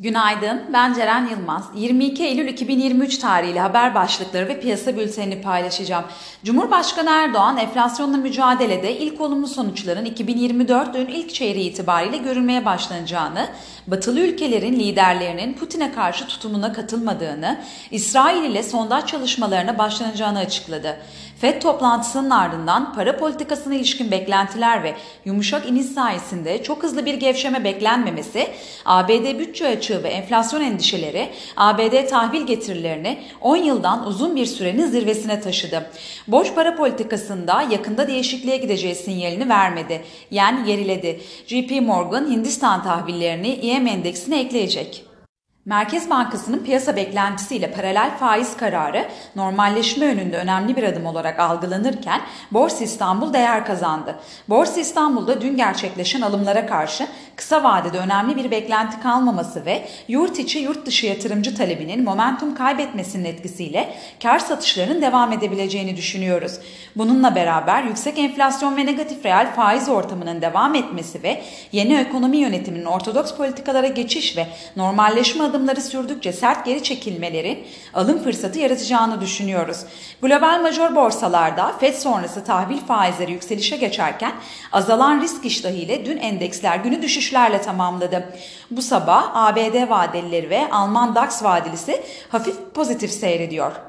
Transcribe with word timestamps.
Günaydın, 0.00 0.62
ben 0.72 0.94
Ceren 0.94 1.26
Yılmaz. 1.26 1.64
22 1.74 2.24
Eylül 2.24 2.48
2023 2.48 3.18
tarihli 3.18 3.60
haber 3.60 3.94
başlıkları 3.94 4.48
ve 4.48 4.60
piyasa 4.60 4.96
bültenini 4.96 5.42
paylaşacağım. 5.42 6.04
Cumhurbaşkanı 6.44 7.10
Erdoğan, 7.10 7.56
enflasyonla 7.56 8.16
mücadelede 8.16 8.98
ilk 8.98 9.20
olumlu 9.20 9.46
sonuçların 9.46 10.06
2024'ün 10.06 11.06
ilk 11.06 11.34
çeyreği 11.34 11.70
itibariyle 11.70 12.16
görülmeye 12.16 12.64
başlanacağını, 12.64 13.48
batılı 13.86 14.20
ülkelerin 14.20 14.80
liderlerinin 14.80 15.52
Putin'e 15.54 15.92
karşı 15.92 16.26
tutumuna 16.26 16.72
katılmadığını, 16.72 17.60
İsrail 17.90 18.42
ile 18.42 18.62
sondaj 18.62 19.06
çalışmalarına 19.06 19.78
başlanacağını 19.78 20.38
açıkladı. 20.38 20.96
FED 21.40 21.62
toplantısının 21.62 22.30
ardından 22.30 22.94
para 22.94 23.16
politikasına 23.16 23.74
ilişkin 23.74 24.10
beklentiler 24.10 24.82
ve 24.82 24.94
yumuşak 25.24 25.68
iniş 25.68 25.86
sayesinde 25.86 26.62
çok 26.62 26.82
hızlı 26.82 27.06
bir 27.06 27.14
gevşeme 27.14 27.64
beklenmemesi, 27.64 28.48
ABD 28.84 29.38
bütçe 29.38 29.68
açığı 29.68 30.02
ve 30.02 30.08
enflasyon 30.08 30.60
endişeleri 30.60 31.28
ABD 31.56 32.08
tahvil 32.08 32.46
getirilerini 32.46 33.18
10 33.40 33.56
yıldan 33.56 34.06
uzun 34.06 34.36
bir 34.36 34.46
sürenin 34.46 34.86
zirvesine 34.86 35.40
taşıdı. 35.40 35.90
Boş 36.28 36.54
para 36.54 36.76
politikasında 36.76 37.62
yakında 37.62 38.08
değişikliğe 38.08 38.56
gideceği 38.56 38.94
sinyalini 38.94 39.48
vermedi. 39.48 40.02
Yani 40.30 40.64
geriledi. 40.66 41.20
JP 41.46 41.82
Morgan 41.82 42.30
Hindistan 42.30 42.82
tahvillerini 42.82 43.48
EM 43.48 43.86
endeksine 43.86 44.40
ekleyecek. 44.40 45.07
Merkez 45.64 46.10
Bankası'nın 46.10 46.64
piyasa 46.64 46.96
beklentisiyle 46.96 47.70
paralel 47.70 48.16
faiz 48.18 48.56
kararı 48.56 49.08
normalleşme 49.36 50.06
önünde 50.06 50.36
önemli 50.36 50.76
bir 50.76 50.82
adım 50.82 51.06
olarak 51.06 51.40
algılanırken 51.40 52.20
Borsa 52.50 52.84
İstanbul 52.84 53.32
değer 53.32 53.66
kazandı. 53.66 54.18
Borsa 54.48 54.80
İstanbul'da 54.80 55.40
dün 55.40 55.56
gerçekleşen 55.56 56.20
alımlara 56.20 56.66
karşı 56.66 57.06
kısa 57.36 57.64
vadede 57.64 57.98
önemli 57.98 58.36
bir 58.36 58.50
beklenti 58.50 59.00
kalmaması 59.00 59.66
ve 59.66 59.88
yurt 60.08 60.38
içi 60.38 60.58
yurt 60.58 60.86
dışı 60.86 61.06
yatırımcı 61.06 61.56
talebinin 61.56 62.04
momentum 62.04 62.54
kaybetmesinin 62.54 63.24
etkisiyle 63.24 63.94
kar 64.22 64.38
satışlarının 64.38 65.02
devam 65.02 65.32
edebileceğini 65.32 65.96
düşünüyoruz. 65.96 66.52
Bununla 66.96 67.34
beraber 67.34 67.82
yüksek 67.82 68.18
enflasyon 68.18 68.76
ve 68.76 68.86
negatif 68.86 69.24
reel 69.24 69.54
faiz 69.54 69.88
ortamının 69.88 70.42
devam 70.42 70.74
etmesi 70.74 71.22
ve 71.22 71.42
yeni 71.72 71.94
ekonomi 71.94 72.36
yönetiminin 72.36 72.84
ortodoks 72.84 73.34
politikalara 73.34 73.86
geçiş 73.86 74.36
ve 74.36 74.46
normalleşme 74.76 75.44
adımları 75.44 75.57
adımları 75.58 75.80
sürdükçe 75.80 76.32
sert 76.32 76.64
geri 76.64 76.82
çekilmelerin 76.82 77.66
alım 77.94 78.22
fırsatı 78.22 78.58
yaratacağını 78.58 79.20
düşünüyoruz. 79.20 79.84
Global 80.22 80.60
major 80.62 80.96
borsalarda 80.96 81.72
FED 81.80 81.94
sonrası 81.94 82.44
tahvil 82.44 82.78
faizleri 82.78 83.32
yükselişe 83.32 83.76
geçerken 83.76 84.32
azalan 84.72 85.20
risk 85.20 85.44
iştahıyla 85.44 86.04
dün 86.04 86.18
endeksler 86.18 86.76
günü 86.76 87.02
düşüşlerle 87.02 87.62
tamamladı. 87.62 88.24
Bu 88.70 88.82
sabah 88.82 89.30
ABD 89.34 89.90
vadelileri 89.90 90.50
ve 90.50 90.70
Alman 90.70 91.14
DAX 91.14 91.42
vadelisi 91.42 92.02
hafif 92.28 92.56
pozitif 92.74 93.10
seyrediyor. 93.10 93.87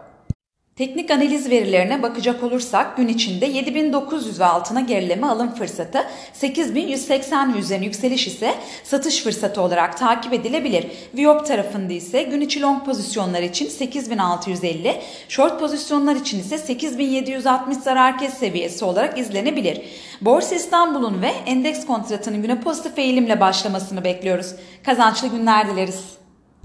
Teknik 0.80 1.11
analiz 1.11 1.49
verilerine 1.49 2.03
bakacak 2.03 2.44
olursak 2.44 2.97
gün 2.97 3.08
içinde 3.08 3.45
7900 3.45 4.39
ve 4.39 4.45
altına 4.45 4.81
gerileme 4.81 5.27
alım 5.27 5.55
fırsatı, 5.55 6.05
8180 6.33 7.53
üzerine 7.53 7.85
yükseliş 7.85 8.27
ise 8.27 8.53
satış 8.83 9.23
fırsatı 9.23 9.61
olarak 9.61 9.97
takip 9.97 10.33
edilebilir. 10.33 10.85
Viyop 11.16 11.45
tarafında 11.45 11.94
ise 11.94 12.23
gün 12.23 12.41
içi 12.41 12.61
long 12.61 12.85
pozisyonlar 12.85 13.41
için 13.41 13.67
8650, 13.67 15.02
short 15.30 15.59
pozisyonlar 15.59 16.16
için 16.16 16.39
ise 16.39 16.57
8760 16.57 17.77
zarar 17.77 18.17
kes 18.17 18.33
seviyesi 18.33 18.85
olarak 18.85 19.17
izlenebilir. 19.17 19.81
Borsa 20.22 20.55
İstanbul'un 20.55 21.22
ve 21.22 21.31
endeks 21.45 21.85
kontratının 21.85 22.41
güne 22.41 22.61
pozitif 22.61 23.00
eğilimle 23.00 23.39
başlamasını 23.39 24.03
bekliyoruz. 24.03 24.55
Kazançlı 24.83 25.27
günler 25.27 25.69
dileriz. 25.69 26.19